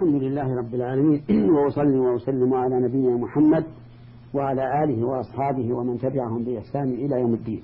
[0.00, 1.22] الحمد لله رب العالمين.
[1.54, 3.64] وأصلي وأسلم على نبينا محمد
[4.34, 7.62] وعلى آله وأصحابه ومن تبعهم بإحسان إلى يوم الدين.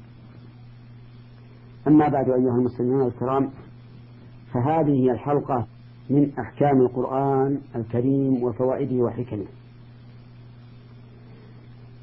[1.88, 3.50] أما بعد أيها المسلمون الكرام
[4.52, 5.67] فهذه هي الحلقة
[6.10, 9.46] من أحكام القرآن الكريم وفوائده وحكمه.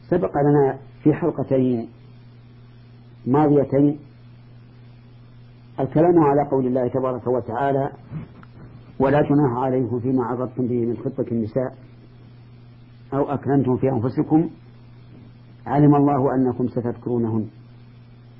[0.10, 1.90] سبق لنا في حلقتين
[3.26, 4.00] ماضيتين
[5.80, 7.92] الكلام على قول الله تبارك وتعالى
[9.00, 11.74] ولا جناح عليكم فيما عرضتم به من خطة النساء
[13.14, 14.50] أو أكرمتم في أنفسكم.
[15.68, 17.48] علم الله أنكم ستذكرونهن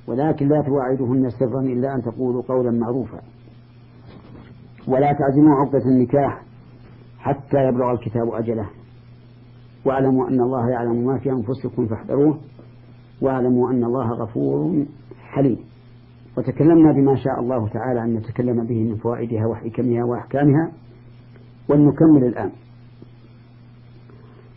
[0.06, 3.20] ولكن لا تواعدهن سرا إلا أن تقولوا قولا معروفا.
[4.88, 6.42] ولا تعزموا عقدة النكاح
[7.18, 8.70] حتى يبلغ الكتاب أجله.
[9.84, 12.38] واعلموا أن الله يعلم ما في أنفسكم فاحذروه
[13.22, 14.86] واعلموا أن الله غفور
[15.20, 15.58] حليم.
[16.36, 20.72] وتكلمنا بما شاء الله تعالى أن نتكلم به من فوائدها وحكمها وأحكامها
[21.68, 22.52] ولنكمل الآن.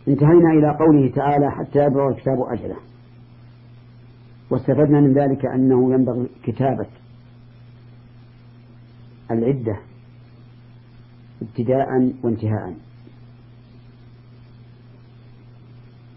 [0.08, 2.76] انتهينا إلى قوله تعالى حتى يبلغ الكتاب أجله.
[4.50, 6.86] واستفدنا من ذلك أنه ينبغي كتابة
[9.30, 9.76] العدة
[11.42, 11.86] ابتداء
[12.24, 12.74] وانتهاء.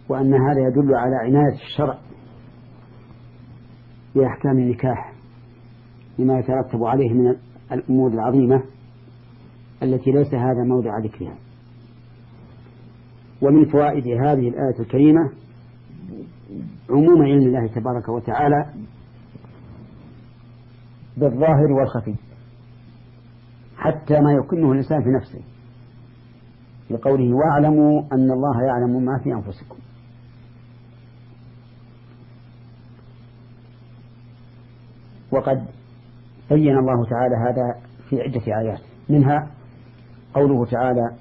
[0.09, 1.99] وأن هذا يدل على عناية الشرع
[4.15, 5.20] بأحكام النكاح.
[6.21, 7.35] لما يترتب عليه من
[7.71, 8.63] الأمور العظيمة
[9.83, 11.35] التي ليس هذا موضع ذكرها.
[13.41, 15.31] ومن فوائد هذه الآية الكريمة
[16.89, 18.73] عموم علم الله تبارك وتعالى
[21.17, 22.15] بالظاهر والخفي
[23.77, 25.41] حتى ما يكنه الإنسان في نفسه
[26.89, 29.77] لقوله واعلموا أن الله يعلم ما في أنفسكم.
[35.31, 35.65] وقد
[36.51, 37.75] بين الله تعالى هذا
[38.09, 38.79] في عدة آيات.
[39.09, 39.47] منها
[40.33, 41.11] قوله تعالى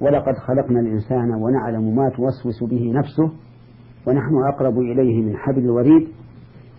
[0.00, 3.32] ولقد خلقنا الإنسان ونعلم ما توسوس به نفسه
[4.06, 6.08] ونحن أقرب إليه من حبل الوريد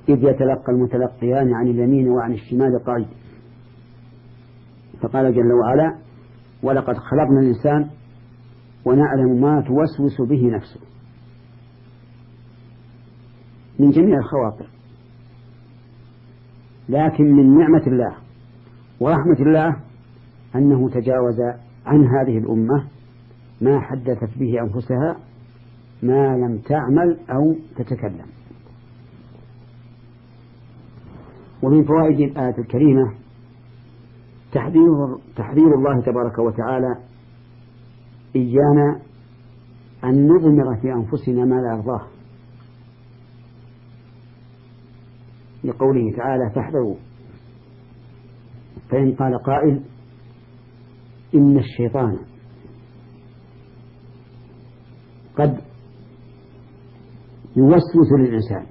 [0.09, 3.07] إذ يتلقى المتلقيان عن اليمين وعن الشمال قعيد
[5.01, 5.95] فقال جل وعلا
[6.63, 7.89] ولقد خلقنا الإنسان
[8.85, 10.79] ونعلم ما توسوس به نفسه.
[13.79, 14.76] من جميع الخواطر.
[16.89, 18.15] لكن من نعمة الله
[18.99, 19.75] ورحمة الله
[20.55, 21.39] أنه تجاوز
[21.85, 22.83] عن هذه الأمة
[23.61, 25.17] ما حدثت به أنفسها
[26.03, 28.25] ما لم تعمل أو تتكلم.
[31.63, 33.13] ومن فوائد الآية الكريمة
[34.51, 36.95] تحذير تحذير الله تبارك وتعالى
[38.35, 38.99] إيانا
[40.03, 42.16] أن نضمر في أنفسنا ما لا يرضاه.
[45.67, 46.95] لقوله تعالى فاحذروا.
[48.89, 49.83] فإن قال قائل
[51.35, 52.19] إن الشيطان
[55.35, 55.57] قد
[57.55, 58.65] يوسوس للإنسان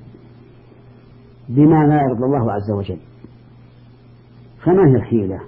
[1.48, 3.00] بما لا يرضى الله عز وجل.
[4.64, 5.40] فما هي الحيلة؟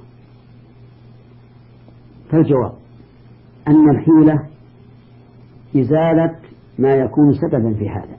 [2.30, 2.72] فالجواب
[3.68, 4.48] أن الحيلة
[5.76, 6.40] إزالة
[6.78, 8.18] ما يكون سببا في هذا.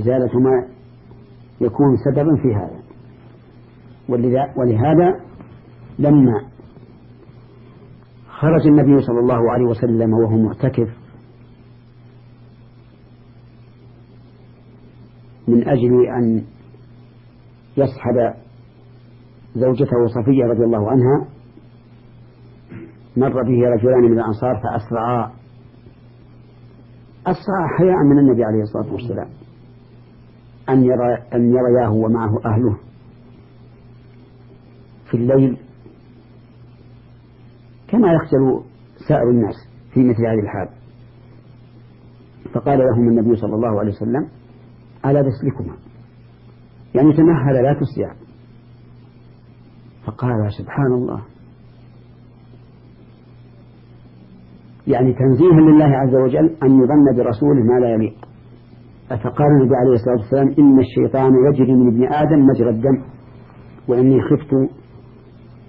[0.00, 0.68] إزالة ما
[1.60, 2.80] يكون سببا في هذا.
[4.56, 5.20] ولهذا
[5.98, 6.44] لما
[8.28, 10.88] خرج النبي صلى الله عليه وسلم وهو معتكف
[15.48, 16.44] من أجل أن
[17.76, 18.34] يصحب
[19.54, 21.26] زوجته صفية رضي الله عنها
[23.16, 25.30] مر به رجلان من الأنصار فأسرعا
[27.26, 29.28] أسرع حياء من النبي عليه الصلاة والسلام.
[30.68, 32.76] أن يرى أن يرياه ومعه أهله
[35.10, 35.56] في الليل
[37.88, 38.62] كما يخجل
[39.08, 39.54] سائر الناس
[39.94, 40.68] في مثل هذه الحال.
[42.54, 44.28] فقال لهم النبي صلى الله عليه وسلم
[45.04, 45.76] على رسلكما
[46.94, 48.14] يعني تمهل لا تسرع.
[50.04, 51.22] فقال سبحان الله
[54.86, 58.29] يعني تنزيها لله عز وجل أن يظن برسوله ما لا يليق.
[59.16, 63.02] فقال النبي عليه الصلاة والسلام إن الشيطان يجري من ابن آدم مجرى الدم
[63.88, 64.52] وإني خفت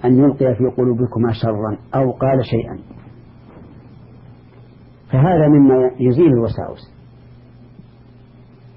[0.05, 2.79] أن يلقي في قلوبكما شرا أو قال شيئا.
[5.11, 6.93] فهذا مما يزيل الوساوس.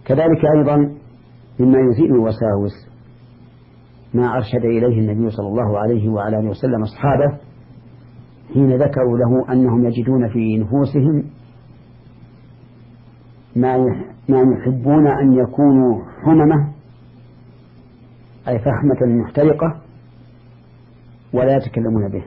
[0.04, 0.76] كذلك أيضا
[1.60, 2.94] مما يزيل الوساوس
[4.14, 7.38] ما أرشد إليه النبي صلى الله عليه وعلى آله وسلم أصحابه
[8.54, 11.24] حين ذكروا له أنهم يجدون في نفوسهم
[13.56, 13.76] ما
[14.28, 16.72] ما يحبون أن يكونوا حممة
[18.48, 19.80] أي فحمة محترقة
[21.32, 22.24] ولا يتكلمون به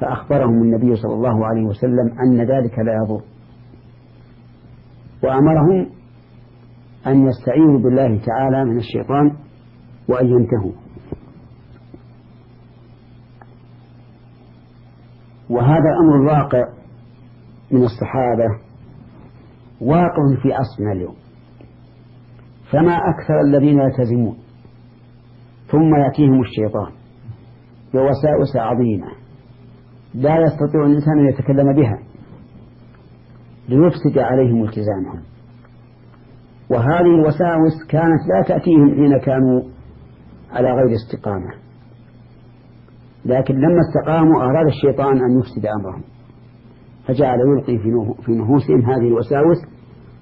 [0.00, 3.22] فأخبرهم النبي صلى الله عليه وسلم أن ذلك لا يضر.
[5.22, 5.90] وأمرهم
[7.06, 9.36] أن يستعينوا بالله تعالى من الشيطان
[10.08, 10.72] وأن ينتهوا.
[15.50, 16.83] وهذا الأمر الواقع
[17.70, 18.60] من الصحابة
[19.80, 21.14] واقع في عصرنا اليوم.
[22.72, 24.36] فما أكثر الذين يلتزمون
[25.70, 26.92] ثم يأتيهم الشيطان
[27.92, 29.06] بوساوس عظيمة
[30.14, 31.98] لا يستطيع الإنسان أن يتكلم بها
[33.68, 35.22] ليفسد عليهم التزامهم
[36.70, 39.62] وهذه الوساوس كانت لا تأتيهم حين كانوا
[40.50, 41.54] على غير استقامة.
[43.24, 46.02] لكن لما استقاموا أراد الشيطان أن يفسد أمرهم.
[47.06, 47.78] فجعل يلقي
[48.22, 49.56] في نفوسهم هذه الوساوس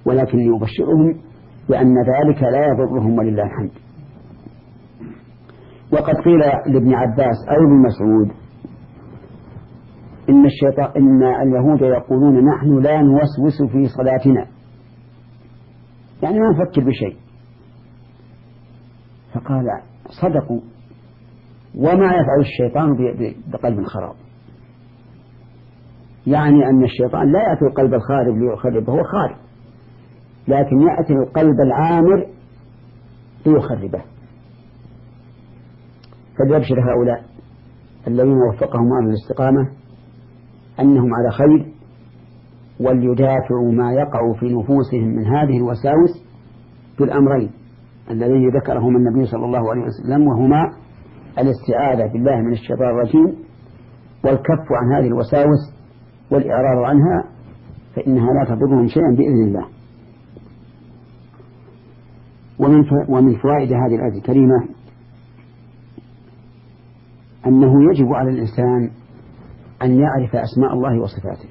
[0.05, 1.21] ولكن يبشرهم
[1.69, 3.71] بأن ذلك لا يضرهم ولله الحمد.
[5.93, 6.39] وقد قيل
[6.73, 8.43] لابن عباس أو ابن مسعود
[10.29, 14.47] إن الشيطان إن اليهود يقولون نحن لا نوسوس في صلاتنا.
[16.23, 17.15] يعني ما نفكر بشيء.
[19.33, 19.65] فقال
[20.21, 20.61] صدقوا.
[21.75, 22.95] وما يفعل الشيطان
[23.51, 24.15] بقلب خراب.
[26.27, 29.37] يعني أن الشيطان لا يأتي القلب الخارب ليخرب هو خارب
[30.47, 32.27] لكن يأتي القلب العامر
[33.45, 34.01] ليخربه.
[36.37, 37.23] فليبشر هؤلاء
[38.07, 39.69] الذين وفقهم الله للاستقامة
[40.79, 41.73] أنهم على خير
[42.79, 46.23] وليدافعوا ما يقع في نفوسهم من هذه الوساوس
[46.99, 47.51] بالأمرين.
[48.11, 50.63] الذين ذكرهما النبي صلى الله عليه وسلم وهما
[51.39, 53.43] الاستعاذة بالله من الشيطان الرجيم
[54.25, 55.82] والكف عن هذه الوساوس
[56.31, 57.23] والإعراض عنها
[57.95, 59.67] فإنها لا تضرهم شيئا بإذن الله.
[62.59, 64.67] ومن ومن فوائد هذه الآية الكريمة
[67.47, 68.91] أنه يجب على الإنسان
[69.81, 71.49] أن يعرف أسماء الله وصفاته.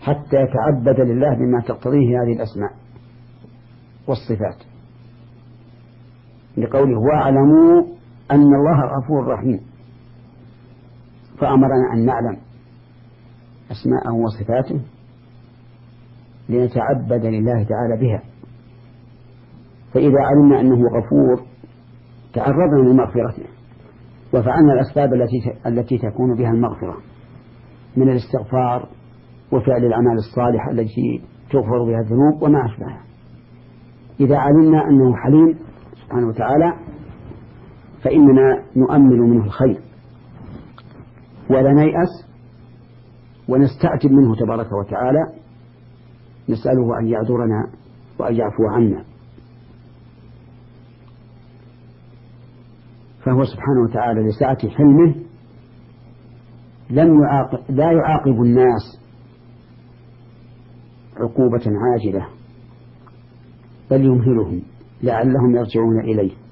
[0.00, 2.70] حتى يتعبد لله بما تقتضيه هذه الأسماء
[4.06, 4.66] والصفات.
[6.56, 7.82] لقوله واعلموا
[8.30, 9.60] أن الله غفور رحيم.
[11.38, 12.36] فأمرنا أن نعلم
[13.70, 14.80] أسماءه وصفاته
[16.48, 18.22] لنتعبد لله تعالى بها.
[19.94, 21.46] فإذا علمنا أنه غفور
[22.34, 23.44] تعرضنا لمغفرته
[24.34, 26.96] وفعلنا الأسباب التي التي تكون بها المغفرة
[27.96, 28.88] من الاستغفار
[29.52, 33.00] وفعل الأعمال الصالحة التي تغفر بها الذنوب وما أشبهها.
[34.20, 35.58] إذا علمنا أنه حليم
[36.04, 36.74] سبحانه وتعالى
[38.02, 39.80] فإننا نؤمل منه الخير.
[41.50, 42.28] ولا نيأس
[43.48, 45.32] ونستعتب منه تبارك وتعالى
[46.48, 47.70] نسأله أن يعذرنا
[48.18, 49.04] وأن يعفو عنا.
[53.24, 55.14] فهو سبحانه وتعالى لسعة حلمه
[56.90, 59.00] لم يعاقب لا يعاقب الناس
[61.16, 62.28] عقوبة عاجلة
[63.90, 64.62] بل يمهلهم
[65.02, 66.43] لعلهم يرجعون إليه.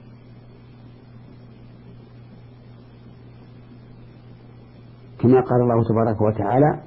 [5.22, 6.80] كما قال الله تبارك وتعالى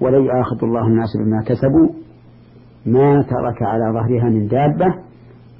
[0.00, 1.88] ولن يؤاخذ الله الناس بما كسبوا
[2.86, 4.94] ما ترك على ظهرها من دابة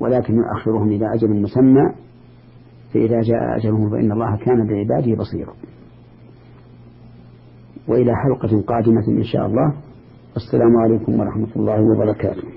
[0.01, 1.93] ولكن يؤخرهم إلى أجل مسمى
[2.95, 5.53] فإذا جاء أجلهم فإن الله كان بعباده بصيرا.
[7.89, 9.73] وإلى حلقة قادمة إن شاء الله.
[10.37, 12.49] السلام عليكم ورحمة الله وبركاته.